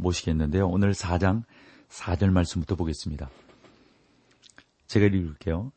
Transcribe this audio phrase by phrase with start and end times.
[0.00, 0.68] 모시겠는데요.
[0.68, 1.44] 오늘 4장
[1.88, 3.30] 4절 말씀부터 보겠습니다.
[4.86, 5.72] 제가 읽을게요.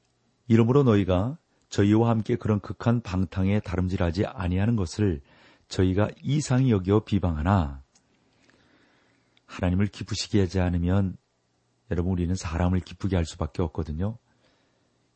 [0.47, 1.37] 이러므로 너희가
[1.69, 5.21] 저희와 함께 그런 극한 방탕에 다름질하지 아니하는 것을
[5.67, 7.83] 저희가 이상히 여겨 비방하나
[9.45, 11.17] 하나님을 기쁘시게 하지 않으면
[11.91, 14.17] 여러분 우리는 사람을 기쁘게 할 수밖에 없거든요.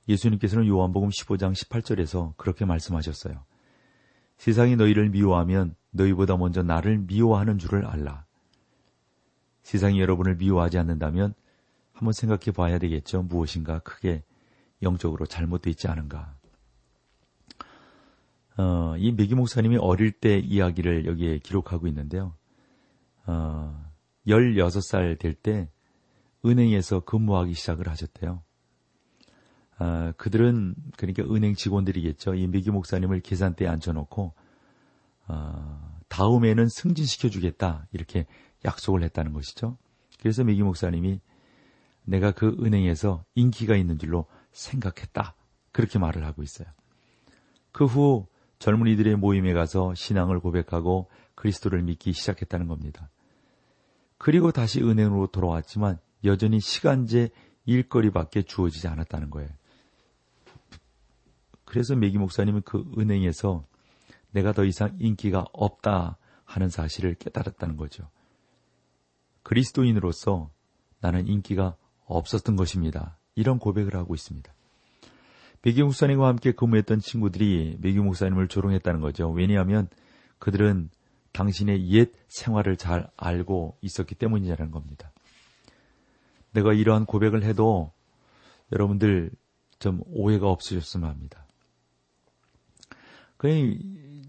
[0.07, 3.43] 예수님께서는 요한복음 15장 18절에서 그렇게 말씀하셨어요.
[4.37, 8.26] 세상이 너희를 미워하면 너희보다 먼저 나를 미워하는 줄을 알라.
[9.67, 11.33] 세상이 여러분을 미워하지 않는다면
[11.91, 13.23] 한번 생각해 봐야 되겠죠.
[13.23, 14.23] 무엇인가 크게
[14.81, 16.37] 영적으로 잘못되어 있지 않은가.
[18.57, 22.33] 어, 이 메기 목사님이 어릴 때 이야기를 여기에 기록하고 있는데요.
[23.25, 23.91] 어,
[24.25, 25.69] 16살 될 때
[26.45, 28.41] 은행에서 근무하기 시작을 하셨대요.
[29.79, 32.35] 어, 그들은 그러니까 은행 직원들이겠죠.
[32.35, 34.33] 이 메기 목사님을 계산대에 앉혀놓고
[35.27, 38.27] 어, 다음에는 승진시켜 주겠다 이렇게
[38.65, 39.77] 약속을 했다는 것이죠.
[40.19, 41.19] 그래서 메기 목사님이
[42.03, 45.35] 내가 그 은행에서 인기가 있는 줄로 생각했다.
[45.71, 46.67] 그렇게 말을 하고 있어요.
[47.71, 48.27] 그 후
[48.59, 53.09] 젊은이들의 모임에 가서 신앙을 고백하고 그리스도를 믿기 시작했다는 겁니다.
[54.17, 57.29] 그리고 다시 은행으로 돌아왔지만 여전히 시간제
[57.65, 59.49] 일거리밖에 주어지지 않았다는 거예요.
[61.65, 63.65] 그래서 메기 목사님은 그 은행에서
[64.31, 68.09] 내가 더 이상 인기가 없다 하는 사실을 깨달았다는 거죠.
[69.47, 70.51] 그리스도인으로서
[70.99, 73.17] 나는 인기가 없었던 것입니다.
[73.33, 74.53] 이런 고백을 하고 있습니다.
[75.61, 79.29] 메기 목사님과 함께 근무했던 친구들이 메기 목사님을 조롱했다는 거죠.
[79.29, 79.87] 왜냐하면
[80.39, 80.89] 그들은
[81.31, 85.13] 당신의 옛 생활을 잘 알고 있었기 때문이라는 겁니다.
[86.51, 87.93] 내가 이러한 고백을 해도
[88.73, 89.31] 여러분들
[89.79, 91.45] 좀 오해가 없으셨으면 합니다.
[93.37, 93.77] 그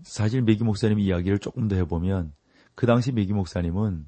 [0.05, 2.33] 사실 메기 목사님 이야기를 조금 더 해보면
[2.77, 4.07] 그 당시 메기 목사님은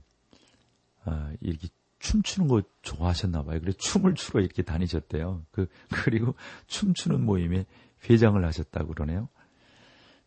[1.05, 1.69] 아, 이렇게
[1.99, 3.61] 춤추는 거 좋아하셨나 봐요.
[3.61, 5.45] 그래서 춤을 추러 이렇게 다니셨대요.
[5.51, 6.35] 그 그리고
[6.67, 7.67] 춤추는 모임에
[8.09, 9.29] 회장을 하셨다고 그러네요.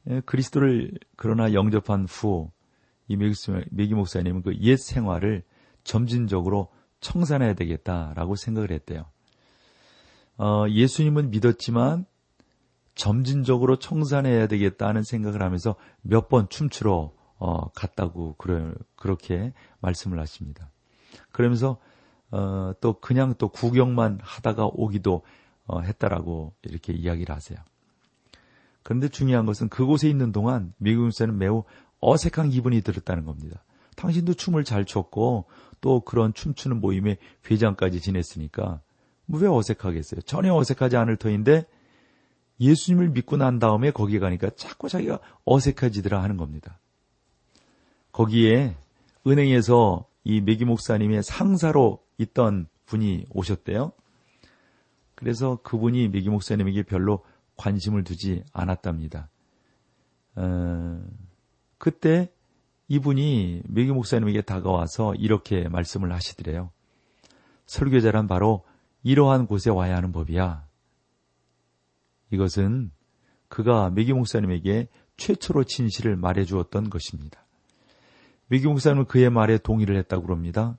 [0.10, 2.52] 예, 그리스도를 그러나 영접한 후
[3.08, 5.44] 이 메기 목사님은 그 옛 생활을
[5.84, 6.70] 점진적으로
[7.02, 9.06] 청산해야 되겠다라고 생각을 했대요.
[10.38, 12.06] 어, 예수님은 믿었지만
[12.96, 17.12] 점진적으로 청산해야 되겠다는 생각을 하면서 몇 번 춤추러
[17.44, 20.72] 어, 갔다고 그래, 그렇게 말씀을 하십니다.
[21.34, 21.78] 그러면서
[22.32, 25.24] 어, 또 그냥 또 구경만 하다가 오기도
[25.66, 27.60] 어, 했다라고 이렇게 이야기를 하세요.
[28.82, 31.66] 그런데 중요한 것은 그곳에 있는 동안 미국 사는 매우
[32.00, 33.62] 어색한 기분이 들었다는 겁니다.
[33.98, 35.44] 당신도 춤을 잘 췄고
[35.82, 37.18] 또 그런 춤추는 모임에
[37.52, 38.80] 회장까지 지냈으니까
[39.26, 40.22] 뭐 왜 어색하겠어요?
[40.22, 41.66] 전혀 어색하지 않을 터인데
[42.62, 46.80] 예수님을 믿고 난 다음에 거기 가니까 자꾸 자기가 어색해지더라 하는 겁니다.
[48.14, 48.78] 거기에
[49.28, 53.92] 은행에서 이 메기 목사님의 상사로 있던 분이 오셨대요.
[55.16, 57.26] 그래서 그분이 메기 목사님에게 별로
[57.58, 59.30] 관심을 두지 않았답니다.
[60.36, 61.04] 어,
[61.78, 62.32] 그때
[62.88, 66.72] 이분이 메기 목사님에게 다가와서 이렇게 말씀을 하시더래요.
[67.66, 68.64] 설교자란 바로
[69.04, 70.68] 이러한 곳에 와야 하는 법이야.
[72.32, 72.92] 이것은
[73.48, 77.43] 그가 메기 목사님에게 최초로 진실을 말해 주었던 것입니다.
[78.54, 80.78] 메기 목사님은 그의 말에 동의를 했다고 그럽니다.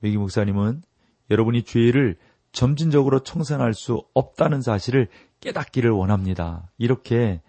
[0.00, 0.82] 메기 목사님은
[1.30, 2.16] 여러분이 죄를
[2.50, 5.06] 점진적으로 청산할 수 없다는 사실을
[5.38, 6.68] 깨닫기를 원합니다.
[6.78, 7.42] 이렇게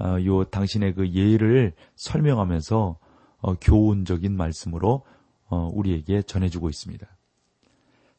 [0.00, 2.98] 어, 요 당신의 그 예를 설명하면서
[3.40, 5.04] 어, 교훈적인 말씀으로
[5.50, 7.06] 어, 우리에게 전해주고 있습니다.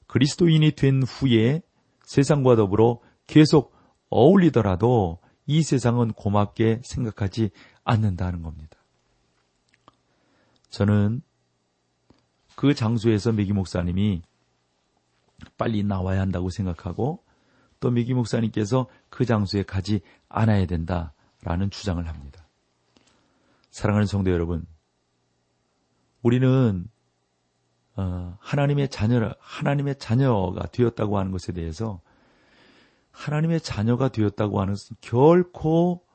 [0.06, 1.64] 그리스도인이 된 후에
[2.04, 3.74] 세상과 더불어 계속
[4.10, 5.18] 어울리더라도
[5.48, 7.50] 이 세상은 고맙게 생각하지
[7.84, 8.85] 않는다는 겁니다.
[10.75, 11.22] 저는
[12.57, 14.24] 그 장소에서 미기 목사님이
[15.57, 17.24] 빨리 나와야 한다고 생각하고
[17.80, 22.50] 또 미기 목사님께서 그 장소에 가지 않아야 된다라는 주장을 합니다.
[23.72, 24.66] 사랑하는 성도 여러분,
[26.22, 26.89] 우리는
[27.95, 32.01] 어, 하나님의 자녀 하나님의 자녀가 되었다고 하는 것에 대해서
[33.12, 36.06] 하나님의 자녀가 되었다고 하는 것은 결코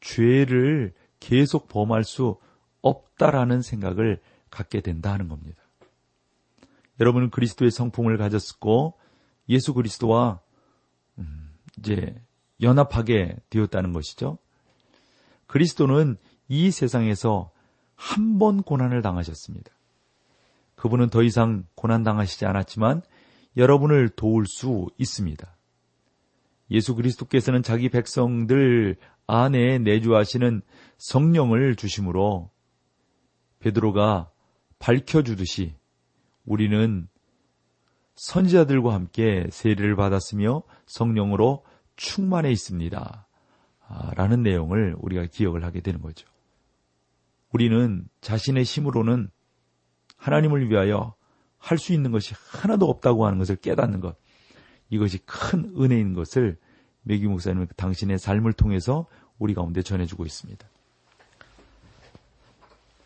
[0.00, 2.40] 죄를 계속 범할 수
[2.86, 5.62] 없다라는 생각을 갖게 된다 하는 겁니다.
[7.00, 8.94] 여러분은 그리스도의 성품을 가졌고
[9.48, 10.40] 예수 그리스도와
[11.18, 12.14] 음, 이제
[12.62, 14.38] 연합하게 되었다는 것이죠.
[15.46, 16.16] 그리스도는
[16.48, 17.50] 이 세상에서
[17.94, 19.72] 한 번 고난을 당하셨습니다.
[20.74, 23.02] 그분은 더 이상 고난 당하시지 않았지만
[23.56, 25.56] 여러분을 도울 수 있습니다.
[26.70, 28.96] 예수 그리스도께서는 자기 백성들
[29.26, 30.60] 안에 내주하시는
[30.98, 32.50] 성령을 주심으로
[33.66, 34.30] 베드로가
[34.78, 35.74] 밝혀주듯이
[36.44, 37.08] 우리는
[38.14, 41.64] 선지자들과 함께 세례를 받았으며 성령으로
[41.96, 43.26] 충만해 있습니다.
[43.88, 46.28] 아, 라는 내용을 우리가 기억을 하게 되는 거죠.
[47.52, 49.30] 우리는 자신의 힘으로는
[50.16, 51.14] 하나님을 위하여
[51.58, 54.16] 할 수 있는 것이 하나도 없다고 하는 것을 깨닫는 것.
[54.88, 56.58] 이것이 큰 은혜인 것을
[57.02, 59.06] 매기 목사님은 당신의 삶을 통해서
[59.38, 60.68] 우리 가운데 전해주고 있습니다.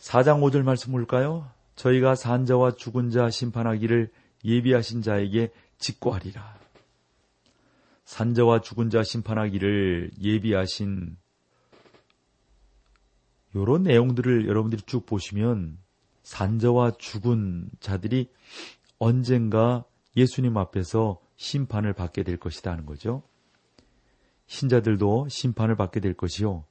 [0.00, 1.50] 4장 5절 말씀 볼까요?
[1.76, 4.10] 저희가 산 자와 죽은 자 심판하기를
[4.44, 6.58] 예비하신 자에게 직고하리라.
[8.04, 11.16] 산 자와 죽은 자 심판하기를 예비하신
[13.54, 15.78] 요런 내용들을 여러분들이 쭉 보시면
[16.22, 18.30] 산자와 죽은 자들이
[18.98, 19.84] 언젠가
[20.16, 23.22] 예수님 앞에서 심판을 받게 될 것이다 하는 거죠.
[24.46, 26.64] 신자들도 심판을 받게 될 것이요.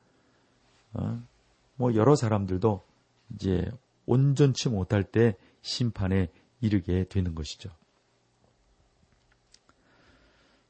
[0.94, 1.24] 어?
[1.76, 2.89] 뭐 여러 사람들도
[3.34, 3.70] 이제
[4.06, 6.32] 온전치 못할 때 심판에
[6.62, 7.70] 이르게 되는 것이죠.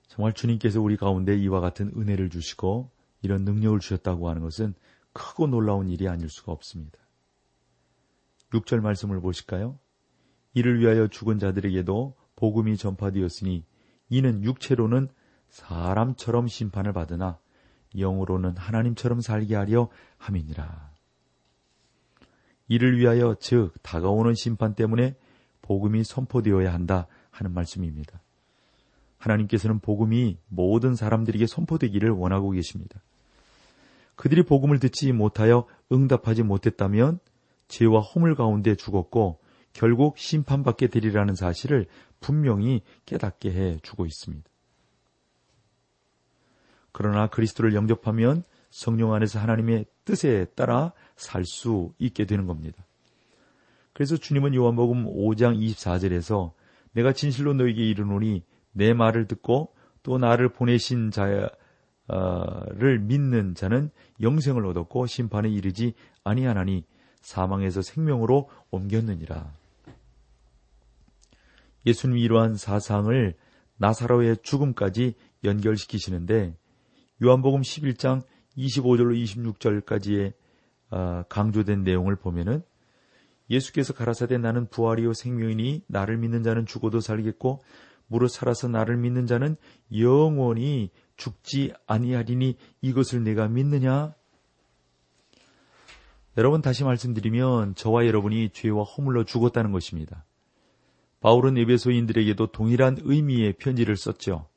[0.07, 2.89] 정말 주님께서 우리 가운데 이와 같은 은혜를 주시고
[3.21, 4.73] 이런 능력을 주셨다고 하는 것은
[5.13, 6.99] 크고 놀라운 일이 아닐 수가 없습니다.
[8.51, 9.77] 6절 말씀을 보실까요?
[10.53, 13.63] 이를 위하여 죽은 자들에게도 복음이 전파되었으니
[14.09, 15.09] 이는 육체로는
[15.49, 17.39] 사람처럼 심판을 받으나
[17.97, 20.91] 영으로는 하나님처럼 살게 하려 함이니라.
[22.69, 25.15] 이를 위하여 즉 다가오는 심판 때문에
[25.61, 28.21] 복음이 선포되어야 한다 하는 말씀입니다.
[29.17, 33.01] 하나님께서는 복음이 모든 사람들에게 선포되기를 원하고 계십니다.
[34.15, 37.19] 그들이 복음을 듣지 못하여 응답하지 못했다면
[37.67, 39.39] 죄와 허물 가운데 죽었고
[39.73, 41.87] 결국 심판받게 되리라는 사실을
[42.19, 44.47] 분명히 깨닫게 해 주고 있습니다.
[46.91, 52.85] 그러나 그리스도를 영접하면 성령 안에서 하나님의 뜻에 따라 살 수 있게 되는 겁니다.
[53.93, 56.53] 그래서 주님은 요한복음 5장 24절에서
[56.93, 59.73] 내가 진실로 너에게 이르노니 내 말을 듣고
[60.03, 61.49] 또 나를 보내신 자를
[62.99, 63.89] 믿는 자는
[64.21, 65.93] 영생을 얻었고 심판에 이르지
[66.23, 66.85] 아니하나니
[67.21, 69.51] 사망에서 생명으로 옮겼느니라.
[71.85, 73.35] 예수님이 이러한 사상을
[73.77, 76.55] 나사로의 죽음까지 연결시키시는데
[77.23, 78.21] 요한복음 11장
[78.59, 80.33] 25절로 26절까지의
[80.91, 82.63] 아, 강조된 내용을 보면은
[83.49, 87.61] 예수께서 가라사대 나는 부활이요 생명이니 나를 믿는 자는 죽어도 살겠고
[88.07, 89.55] 무릇 살아서 나를 믿는 자는
[89.95, 94.13] 영원히 죽지 아니하리니 이것을 내가 믿느냐?
[96.37, 100.25] 여러분 다시 말씀드리면 저와 여러분이 죄와 허물로 죽었다는 것입니다.
[101.19, 104.47] 바울은 에베소인들에게도 동일한 의미의 편지를 썼죠.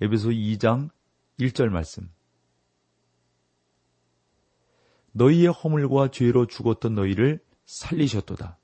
[0.00, 0.88] 에베소 2장
[1.38, 2.08] 1절 말씀.
[5.12, 8.58] 너희의 허물과 죄로 죽었던 너희를 살리셨도다.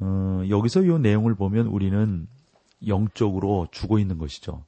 [0.00, 2.26] 어, 여기서 이 내용을 보면 우리는
[2.86, 4.64] 영적으로 죽어 있는 것이죠.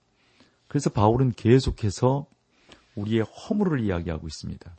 [0.68, 2.26] 그래서 바울은 계속해서
[2.94, 4.76] 우리의 허물을 이야기하고 있습니다.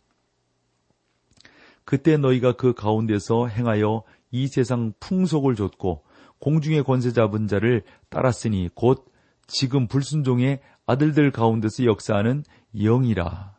[1.85, 6.03] 그때 너희가 그 가운데서 행하여 이 세상 풍속을 줬고
[6.39, 9.05] 공중의 권세 잡은 자를 따랐으니 곧
[9.47, 12.43] 지금 불순종의 아들들 가운데서 역사하는
[12.83, 13.55] 영이라.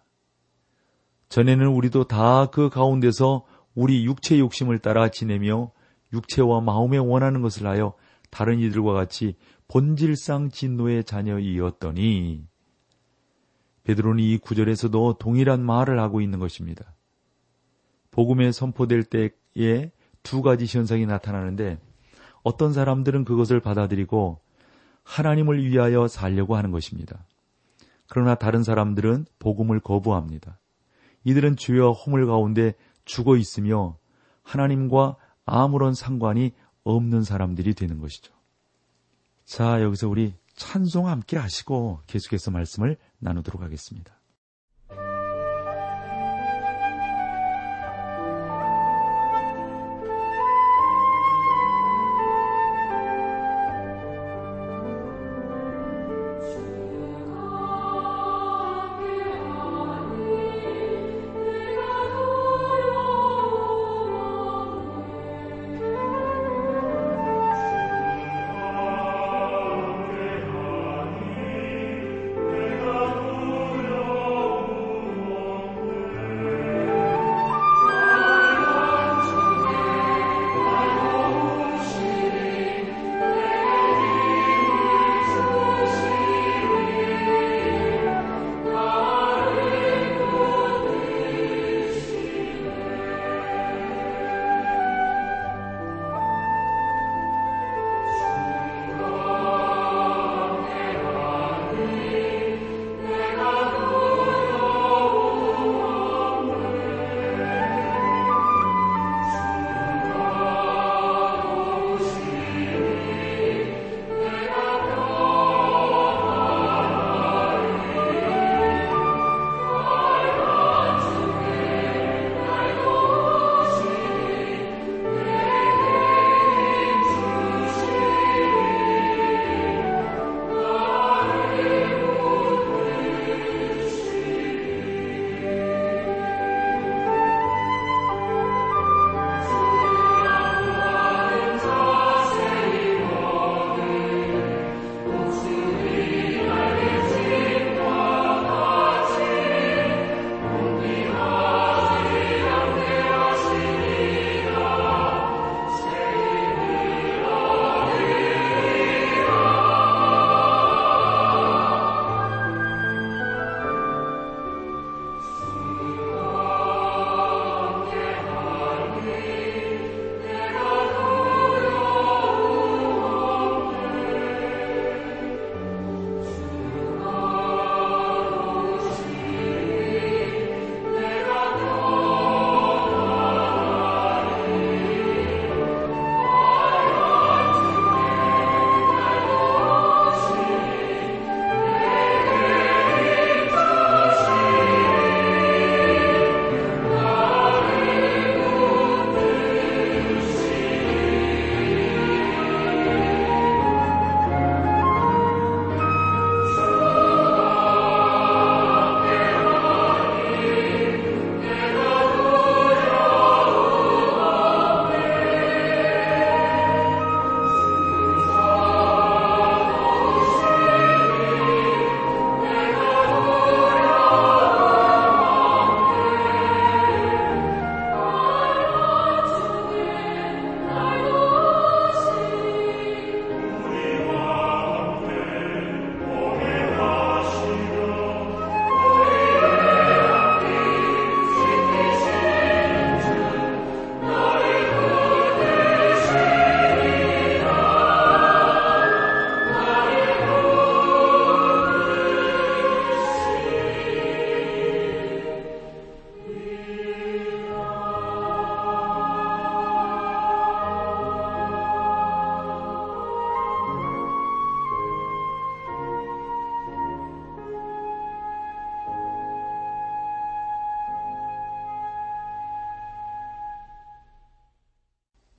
[1.29, 3.45] 전에는 우리도 다 그 가운데서
[3.75, 5.71] 우리 육체 욕심을 따라 지내며
[6.13, 7.95] 육체와 마음에 원하는 것을 하여
[8.31, 9.37] 다른 이들과 같이
[9.69, 12.47] 본질상 진노의 자녀이었더니
[13.85, 16.95] 베드로는 이 구절에서도 동일한 말을 하고 있는 것입니다.
[18.11, 21.79] 복음에 선포될 때에 두 가지 현상이 나타나는데
[22.43, 24.41] 어떤 사람들은 그것을 받아들이고
[25.05, 27.25] 하나님을 위하여 살려고 하는 것입니다.
[28.09, 30.59] 그러나 다른 사람들은 복음을 거부합니다.
[31.25, 32.75] 이들은 죄와 허물 가운데
[33.05, 33.99] 죽어 있으며
[34.43, 36.53] 하나님과 아무런 상관이
[36.85, 38.33] 없는 사람들이 되는 것이죠.
[39.45, 44.18] 자, 여기서 우리 찬송 함께 하시고 계속해서 말씀을 나누도록 하겠습니다.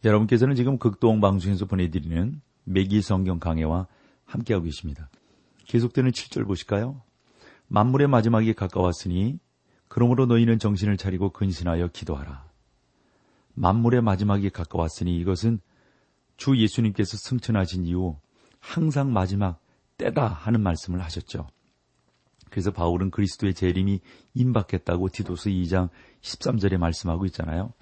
[0.03, 3.88] 여러분께서는 지금 극동 방송에서 보내드리는 매기 성경 강해와
[4.25, 5.10] 함께하고 계십니다.
[5.65, 7.01] 계속되는 7절 보실까요?
[7.68, 9.39] 만물의 마지막이 가까웠으니
[9.88, 12.48] 그러므로 너희는 정신을 차리고 근신하여 기도하라.
[13.56, 15.60] 만물의 마지막이 가까웠으니 이것은
[16.38, 18.18] 주 예수님께서 승천하신 이후
[18.60, 19.60] 항상 마지막
[19.98, 21.48] 때다 하는 말씀을 하셨죠.
[22.50, 24.00] 그래서 바울은 그리스도의 재림이
[24.34, 25.89] 임박했다고 디도스 2장
[26.22, 27.74] 13절에 말씀하고 있잖아요.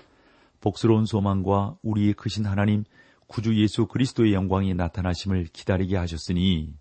[0.59, 2.83] 복스러운 소망과 우리의 크신 하나님
[3.27, 6.73] 구주 예수 그리스도의 영광이 나타나심을 기다리게 하셨으니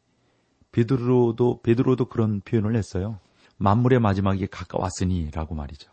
[0.73, 3.19] 베드로도 베드로도 그런 표현을 했어요.
[3.59, 5.91] 만물의 마지막이 가까웠으니라고 말이죠.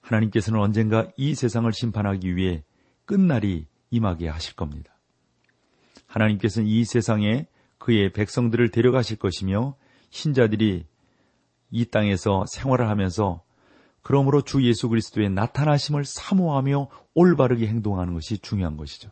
[0.00, 2.64] 하나님께서는 언젠가 이 세상을 심판하기 위해
[3.04, 4.92] 끝날이 임하게 하실 겁니다.
[6.06, 7.46] 하나님께서는 이 세상에
[7.78, 9.76] 그의 백성들을 데려가실 것이며
[10.10, 10.84] 신자들이
[11.70, 13.42] 이 땅에서 생활을 하면서
[14.02, 19.10] 그러므로 주 예수 그리스도의 나타나심을 사모하며 올바르게 행동하는 것이 중요한 것이죠.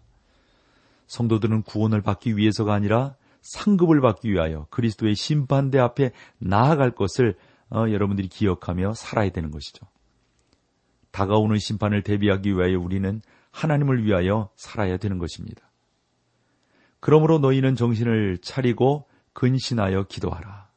[1.07, 7.37] 성도들은 구원을 받기 위해서가 아니라 상급을 받기 위하여 그리스도의 심판대 앞에 나아갈 것을
[7.71, 9.87] 어, 여러분들이 기억하며 살아야 되는 것이죠.
[11.11, 15.62] 다가오는 심판을 대비하기 위하여 우리는 하나님을 위하여 살아야 되는 것입니다.
[17.00, 20.68] 그러므로 너희는 정신을 차리고 근신하여 기도하라.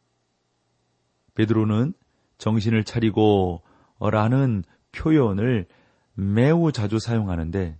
[1.35, 1.93] 베드로는
[2.37, 3.63] 정신을 차리고
[4.09, 5.67] 라는 표현을
[6.13, 7.77] 매우 자주 사용하는데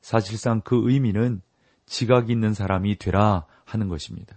[0.00, 1.42] 사실상 그 의미는
[1.86, 4.36] 지각이 있는 사람이 되라 하는 것입니다.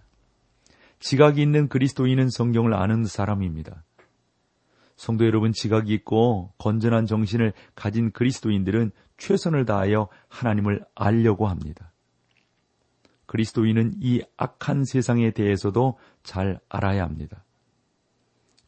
[1.00, 3.84] 지각이 있는 그리스도인은 성경을 아는 사람입니다.
[4.96, 11.92] 성도 여러분, 지각이 있고 건전한 정신을 가진 그리스도인들은 최선을 다하여 하나님을 알려고 합니다.
[13.26, 17.44] 그리스도인은 이 악한 세상에 대해서도 잘 알아야 합니다.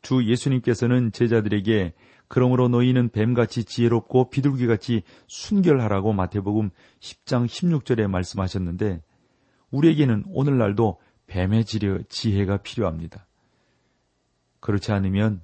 [0.02, 1.94] 주 예수님께서는 제자들에게
[2.28, 9.02] 그러므로 너희는 뱀같이 지혜롭고 비둘기같이 순결하라고 마태복음 10장 16절에 말씀하셨는데
[9.72, 13.26] 우리에게는 오늘날도 뱀의 지혜가 필요합니다.
[14.60, 15.42] 그렇지 않으면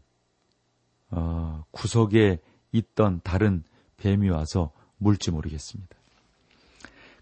[1.12, 2.40] 어, 구석에
[2.72, 3.64] 있던 다른
[3.98, 5.96] 뱀이 와서 물지 모르겠습니다.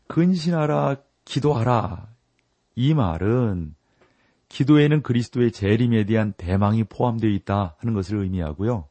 [0.08, 2.08] 근신하라, 기도하라.
[2.76, 3.76] 이 말은
[4.50, 8.88] 기도에는 그리스도의 재림에 대한 대망이 포함되어 있다 하는 것을 의미하고요.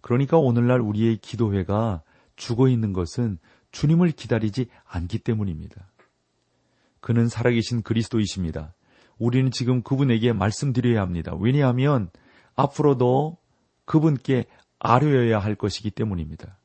[0.00, 2.02] 그러니까 오늘날 우리의 기도회가
[2.36, 3.38] 죽어 있는 것은
[3.72, 5.90] 주님을 기다리지 않기 때문입니다.
[7.00, 8.74] 그는 살아계신 그리스도이십니다.
[9.18, 11.34] 우리는 지금 그분에게 말씀드려야 합니다.
[11.38, 12.10] 왜냐하면
[12.54, 13.38] 앞으로도
[13.84, 14.46] 그분께
[14.78, 16.58] 아뢰어야 할 것이기 때문입니다.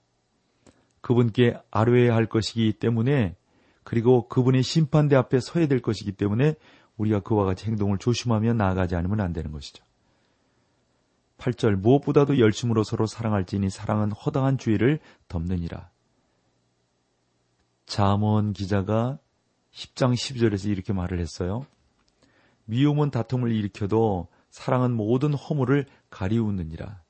[1.01, 3.35] 그분께 아뢰어야 할 것이기 때문에
[3.83, 6.55] 그리고 그분의 심판대 앞에 서야 될 것이기 때문에
[6.97, 9.83] 우리가 그와 같이 행동을 조심하며 나아가지 않으면 안 되는 것이죠.
[11.41, 15.89] 8절 무엇보다도 열심으로 서로 사랑할지니 사랑은 허당한 주의를 덮느니라.
[17.87, 19.17] 자먼 기자가
[19.73, 21.65] 10장 12절에서 이렇게 말을 했어요.
[22.65, 27.01] 미움은 다툼을 일으켜도 사랑은 모든 허물을 가리우느니라.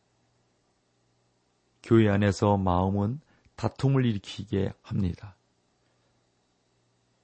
[1.84, 3.20] 교회 안에서 마음은
[3.58, 5.36] 다툼을 일으키게 합니다.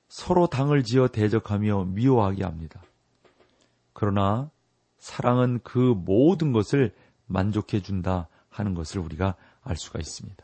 [0.09, 2.81] 서로 당을 지어 대적하며 미워하게 합니다.
[3.93, 4.51] 그러나
[4.97, 6.93] 사랑은 그 모든 것을
[7.25, 10.43] 만족해 준다 하는 것을 우리가 알 수가 있습니다.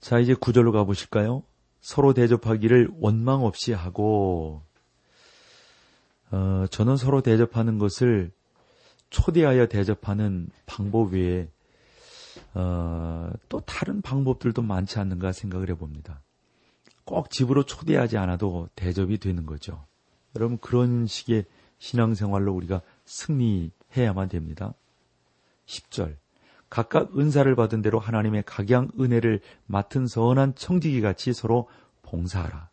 [0.00, 1.42] 자, 이제 구절로 가보실까요?
[1.80, 4.62] 서로 대접하기를 원망 없이 하고,
[6.30, 8.30] 어, 저는 서로 대접하는 것을
[9.08, 11.48] 초대하여 대접하는 방법 외에,
[12.52, 16.20] 어, 또 다른 방법들도 많지 않는가 생각을 해봅니다.
[17.04, 19.86] 꼭 집으로 초대하지 않아도 대접이 되는 거죠.
[20.36, 21.44] 여러분, 그런 식의
[21.78, 24.74] 신앙생활로 우리가 승리해야만 됩니다.
[25.66, 26.16] 10절.
[26.70, 31.68] 각각 은사를 받은 대로 하나님의 각양 은혜를 맡은 선한 청지기 같이 서로
[32.02, 32.70] 봉사하라.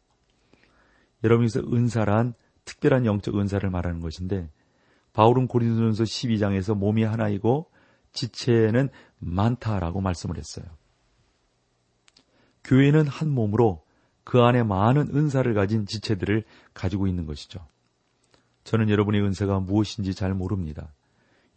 [1.23, 2.33] 여러분께서 은사란
[2.65, 4.49] 특별한 영적 은사를 말하는 것인데
[5.13, 7.69] 바울은 고린도전서 12장에서 몸이 하나이고
[8.13, 10.65] 지체는 많다라고 말씀을 했어요.
[12.63, 13.83] 교회는 한 몸으로
[14.23, 17.65] 그 안에 많은 은사를 가진 지체들을 가지고 있는 것이죠.
[18.63, 20.93] 저는 여러분의 은사가 무엇인지 잘 모릅니다.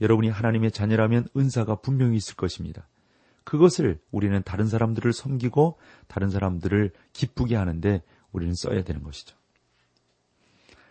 [0.01, 2.89] 여러분이 하나님의 자녀라면 은사가 분명히 있을 것입니다.
[3.45, 9.37] 그것을 우리는 다른 사람들을 섬기고 다른 사람들을 기쁘게 하는데 우리는 써야 되는 것이죠.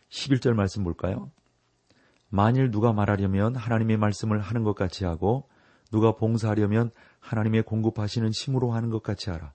[0.10, 1.32] 11절 말씀 볼까요?
[2.30, 5.50] 만일 누가 말하려면 하나님의 말씀을 하는 것 같이 하고
[5.92, 9.54] 누가 봉사하려면 하나님의 공급하시는 힘으로 하는 것 같이 하라.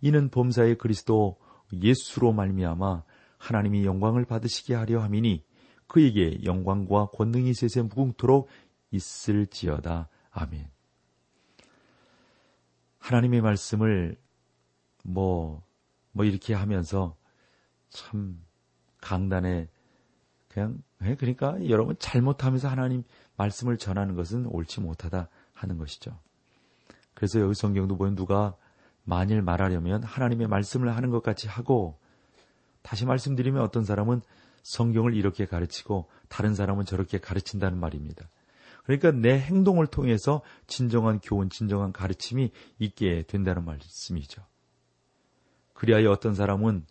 [0.00, 1.38] 이는 범사의 그리스도
[1.72, 3.02] 예수로 말미암아
[3.38, 5.44] 하나님이 영광을 받으시게 하려 함이니
[5.92, 8.48] 그에게 영광과 권능이 세세 무궁토록
[8.92, 10.08] 있을지어다.
[10.30, 10.66] 아멘.
[12.98, 14.16] 하나님의 말씀을
[15.04, 15.62] 뭐,
[16.12, 17.14] 뭐 이렇게 하면서
[17.90, 18.42] 참
[19.02, 19.68] 강단에
[20.48, 23.04] 그냥, 예, 그러니까 여러분 잘못하면서 하나님
[23.36, 26.18] 말씀을 전하는 것은 옳지 못하다 하는 것이죠.
[27.12, 28.56] 그래서 여기 성경도 보면 누가
[29.04, 31.98] 만일 말하려면 하나님의 말씀을 하는 것 같이 하고
[32.80, 34.22] 다시 말씀드리면 어떤 사람은
[34.62, 38.28] 성경을 이렇게 가르치고 다른 사람은 저렇게 가르친다는 말입니다.
[38.84, 44.42] 그러니까 내 행동을 통해서 진정한 교훈, 진정한 가르침이 있게 된다는 말씀이죠.
[45.74, 46.84] 그리하여 어떤 사람은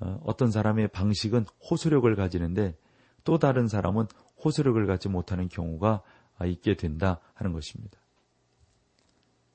[0.00, 2.76] 어, 어떤 사람의 방식은 호소력을 가지는데
[3.24, 4.06] 또 다른 사람은
[4.44, 6.02] 호소력을 갖지 못하는 경우가
[6.46, 7.98] 있게 된다 하는 것입니다.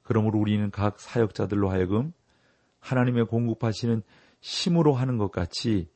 [0.01, 2.11] 그러므로 우리는 각 사역자들로 하여금
[2.79, 4.03] 하나님의 공급하시는
[4.41, 5.89] 힘으로 하는 것 같이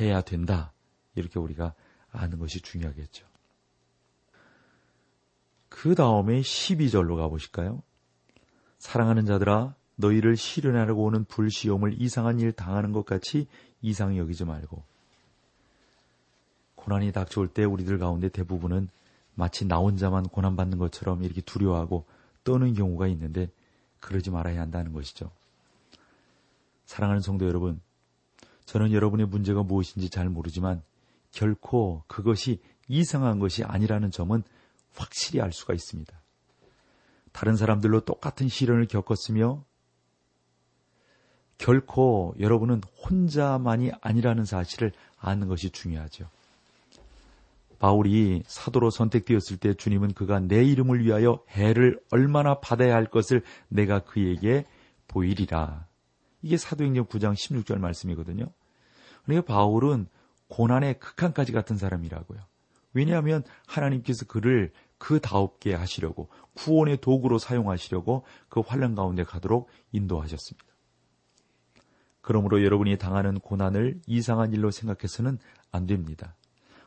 [0.00, 0.72] 해야 된다.
[1.14, 1.74] 이렇게 우리가
[2.10, 3.26] 아는 것이 중요하겠죠.
[5.68, 7.82] 그 다음에 12절로 가보실까요?
[8.78, 13.46] 사랑하는 자들아, 너희를 실현하려고 오는 불시험을 이상한 일 당하는 것 같이
[13.82, 14.82] 이상히 여기지 말고.
[16.76, 18.88] 고난이 닥쳐올 때 우리들 가운데 대부분은
[19.34, 22.06] 마치 나 혼자만 고난받는 것처럼 이렇게 두려워하고
[22.44, 23.50] 떠는 경우가 있는데
[24.00, 25.30] 그러지 말아야 한다는 것이죠.
[26.86, 27.80] 사랑하는 성도 여러분,
[28.68, 30.82] 저는 여러분의 문제가 무엇인지 잘 모르지만
[31.32, 34.42] 결코 그것이 이상한 것이 아니라는 점은
[34.94, 36.14] 확실히 알 수가 있습니다.
[37.32, 39.64] 다른 사람들로 똑같은 시련을 겪었으며
[41.56, 46.28] 결코 여러분은 혼자만이 아니라는 사실을 아는 것이 중요하죠.
[47.78, 54.00] 바울이 사도로 선택되었을 때 주님은 그가 내 이름을 위하여 해를 얼마나 받아야 할 것을 내가
[54.00, 54.66] 그에게
[55.06, 55.87] 보이리라.
[56.42, 58.46] 이게 사도행전 9장 16절 말씀이거든요.
[59.24, 60.06] 그러니까 바울은
[60.48, 62.40] 고난의 극한까지 같은 사람이라고요.
[62.94, 70.66] 왜냐하면 하나님께서 그를 그다옵게 하시려고 구원의 도구로 사용하시려고 그 환란 가운데 가도록 인도하셨습니다.
[72.20, 75.38] 그러므로 여러분이 당하는 고난을 이상한 일로 생각해서는
[75.70, 76.34] 안 됩니다.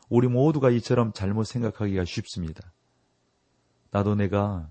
[0.08, 2.72] 우리 모두가 이처럼 잘못 생각하기가 쉽습니다.
[3.90, 4.68] 나도 내가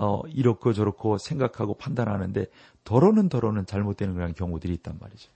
[0.00, 2.46] 어, 이렇고 저렇고 생각하고 판단하는데
[2.84, 5.30] 더러는 더러는 잘못되는 그런 경우들이 있단 말이죠.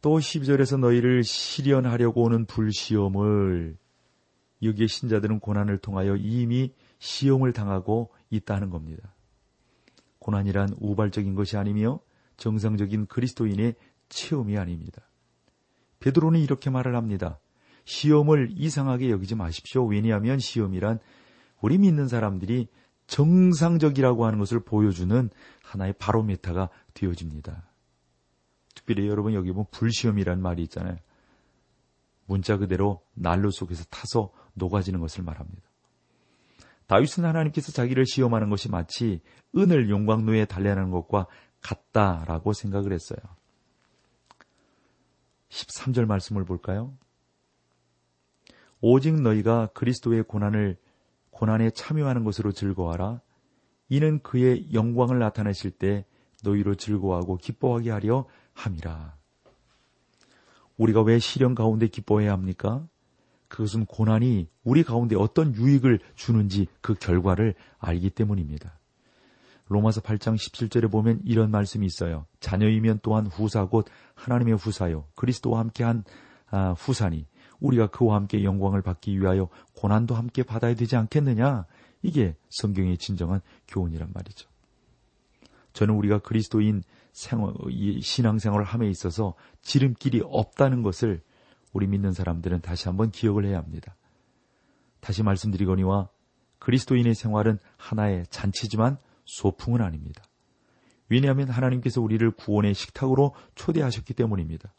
[0.00, 3.76] 또 12절에서 너희를 실현하려고 오는 불시험을
[4.62, 9.14] 여기에 신자들은 고난을 통하여 이미 시험을 당하고 있다는 겁니다.
[10.18, 12.00] 고난이란 우발적인 것이 아니며
[12.36, 13.74] 정상적인 그리스도인의
[14.08, 15.02] 체험이 아닙니다.
[16.00, 17.38] 베드로는 이렇게 말을 합니다.
[17.84, 19.84] 시험을 이상하게 여기지 마십시오.
[19.84, 21.00] 왜냐하면 시험이란
[21.62, 22.68] 우리 믿는 사람들이
[23.06, 25.30] 정상적이라고 하는 것을 보여주는
[25.62, 27.68] 하나의 바로메타가 되어집니다.
[28.74, 30.98] 특별히 여러분 여기 보면 불시험이란 말이 있잖아요.
[32.26, 35.62] 문자 그대로 난로 속에서 타서 녹아지는 것을 말합니다.
[36.86, 39.20] 다윗은 하나님께서 자기를 시험하는 것이 마치
[39.56, 41.26] 은을 용광로에 달래는 것과
[41.60, 43.18] 같다라고 생각을 했어요.
[45.48, 46.96] 13절 말씀을 볼까요?
[48.80, 50.76] 오직 너희가 그리스도의 고난을
[51.42, 53.20] 고난에 참여하는 것으로 즐거워하라.
[53.88, 56.04] 이는 그의 영광을 나타내실 때
[56.44, 59.16] 너희로 즐거워하고 기뻐하게 하려 함이라.
[60.76, 62.86] 우리가 왜 시련 가운데 기뻐해야 합니까?
[63.48, 68.78] 그것은 고난이 우리 가운데 어떤 유익을 주는지 그 결과를 알기 때문입니다.
[69.66, 72.24] 로마서 8장 17절에 보면 이런 말씀이 있어요.
[72.38, 75.08] 자녀이면 또한 후사 곧 하나님의 후사요.
[75.16, 76.04] 그리스도와 함께한
[76.52, 77.26] 아, 후사니
[77.62, 81.66] 우리가 그와 함께 영광을 받기 위하여 고난도 함께 받아야 되지 않겠느냐?
[82.02, 84.48] 이게 성경의 진정한 교훈이란 말이죠.
[85.72, 87.54] 저는 우리가 그리스도인 생활,
[88.00, 91.22] 신앙생활을 함에 있어서 지름길이 없다는 것을
[91.72, 93.96] 우리 믿는 사람들은 다시 한번 기억을 해야 합니다.
[95.00, 96.08] 다시 말씀드리거니와
[96.58, 100.24] 그리스도인의 생활은 하나의 잔치지만 소풍은 아닙니다.
[101.08, 104.72] 왜냐하면 하나님께서 우리를 구원의 식탁으로 초대하셨기 때문입니다.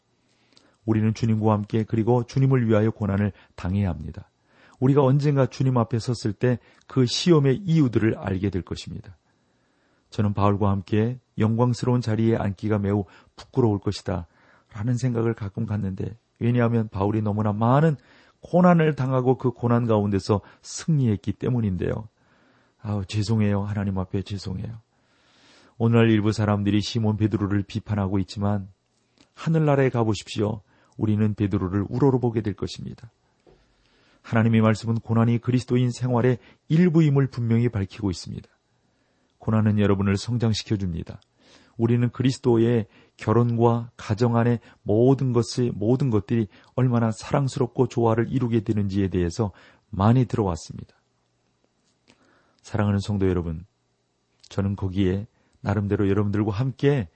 [0.84, 4.30] 우리는 주님과 함께 그리고 주님을 위하여 고난을 당해야 합니다.
[4.80, 9.16] 우리가 언젠가 주님 앞에 섰을 때 그 시험의 이유들을 알게 될 것입니다.
[10.10, 13.04] 저는 바울과 함께 영광스러운 자리에 앉기가 매우
[13.36, 14.26] 부끄러울 것이다.
[14.72, 17.96] 라는 생각을 가끔 갖는데, 왜냐하면 바울이 너무나 많은
[18.40, 22.08] 고난을 당하고 그 고난 가운데서 승리했기 때문인데요.
[22.80, 23.62] 아우, 죄송해요.
[23.62, 24.80] 하나님 앞에 죄송해요.
[25.78, 28.68] 오늘날 일부 사람들이 시몬 베드로를 비판하고 있지만,
[29.34, 30.60] 하늘나라에 가보십시오.
[30.96, 33.10] 우리는 베드로를 우러러 보게 될 것입니다.
[34.22, 38.48] 하나님의 말씀은 고난이 그리스도인 생활의 일부임을 분명히 밝히고 있습니다.
[39.38, 41.20] 고난은 여러분을 성장시켜 줍니다.
[41.76, 49.52] 우리는 그리스도의 결혼과 가정 안의 모든 것이 모든 것들이 얼마나 사랑스럽고 조화를 이루게 되는지에 대해서
[49.90, 50.94] 많이 들어왔습니다.
[52.62, 53.66] 사랑하는 성도 여러분,
[54.48, 55.26] 저는 거기에
[55.60, 57.08] 나름대로 여러분들과 함께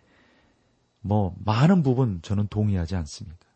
[1.01, 3.48] 뭐 많은 부분 저는 동의하지 않습니다.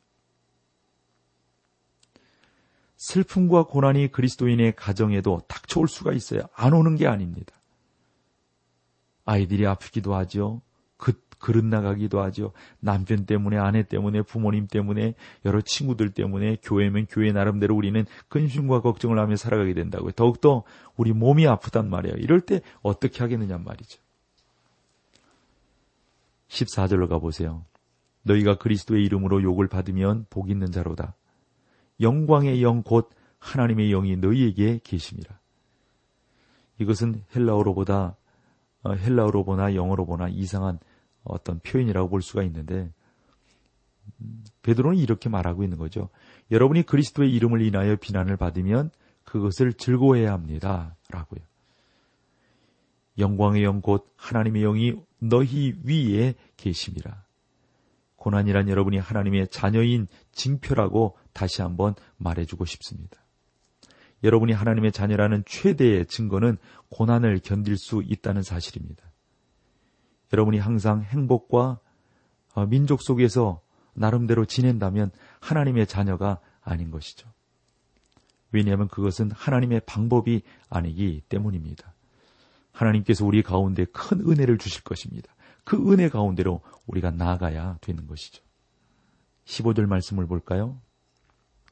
[3.03, 6.43] 슬픔과 고난이 그리스도인의 가정에도 닥쳐올 수가 있어요.
[6.55, 7.53] 안 오는 게 아닙니다.
[9.25, 10.63] 아이들이 아프기도 하죠.
[10.99, 12.53] 그, 그릇 나가기도 하죠.
[12.79, 19.19] 남편 때문에, 아내 때문에, 부모님 때문에, 여러 친구들 때문에, 교회면 교회 나름대로 우리는 근심과 걱정을
[19.19, 20.13] 하며 살아가게 된다고요.
[20.13, 20.63] 더욱더
[20.97, 22.15] 우리 몸이 아프단 말이에요.
[22.19, 24.01] 이럴 때 어떻게 하겠느냐 말이죠.
[26.47, 27.65] 14절로 가보세요.
[28.23, 31.17] 너희가 그리스도의 이름으로 욕을 받으면 복 있는 자로다.
[32.03, 35.41] 영광의 영 곧 하나님의 영이 너희에게 계십니다.
[36.79, 38.17] 이것은 헬라어로보다
[38.85, 40.79] 어, 헬라어로 보나 영어로 보나 이상한
[41.25, 42.93] 어떤 표현이라고 볼 수가 있는데
[44.63, 46.09] 베드로는 이렇게 말하고 있는 거죠.
[46.51, 48.91] 여러분이 그리스도의 이름을 인하여 비난을 받으면
[49.25, 50.97] 그것을 즐거워해야 합니다.
[51.11, 51.41] 라고요.
[53.19, 57.27] 영광의 영 곧 하나님의 영이 너희 위에 계십니다.
[58.17, 63.23] 고난이란 여러분이 하나님의 자녀인 징표라고 다시 한번 말해주고 싶습니다.
[64.25, 66.59] 여러분이 하나님의 자녀라는 최대의 증거는
[66.91, 69.05] 고난을 견딜 수 있다는 사실입니다.
[70.33, 71.81] 여러분이 항상 행복과
[72.55, 73.61] 어, 민족 속에서
[73.95, 77.29] 나름대로 지낸다면 하나님의 자녀가 아닌 것이죠.
[78.53, 81.95] 왜냐하면 그것은 하나님의 방법이 아니기 때문입니다.
[82.73, 85.35] 하나님께서 우리 가운데 큰 은혜를 주실 것입니다.
[85.65, 88.43] 그 은혜 가운데로 우리가 나아가야 되는 것이죠.
[89.45, 90.81] 15절 말씀을 볼까요?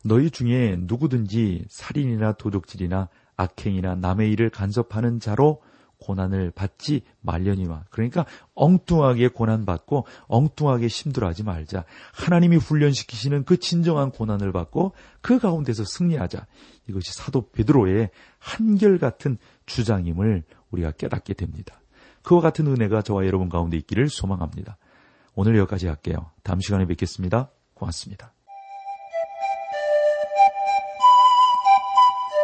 [0.04, 5.62] 너희 중에 누구든지 살인이나 도둑질이나 악행이나 남의 일을 간섭하는 자로
[6.00, 7.84] 고난을 받지 말려니와.
[7.90, 11.84] 그러니까 엉뚱하게 고난 받고 엉뚱하게 힘들어하지 말자.
[12.14, 16.46] 하나님이 훈련시키시는 그 진정한 고난을 받고 그 가운데서 승리하자.
[16.88, 21.80] 이것이 사도 베드로의 한결같은 주장임을 우리가 깨닫게 됩니다.
[22.22, 24.76] 그와 같은 은혜가 저와 여러분 가운데 있기를 소망합니다.
[25.34, 26.30] 오늘 여기까지 할게요.
[26.42, 27.50] 다음 시간에 뵙겠습니다.
[27.74, 28.32] 고맙습니다.